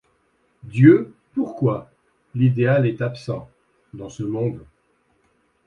Dieu, 0.63 1.13
pourquoi? 1.35 1.91
L’idéal 2.33 2.87
est 2.87 3.03
absent. 3.03 3.47
Dans 3.93 4.09
ce 4.09 4.23
monde 4.23 4.65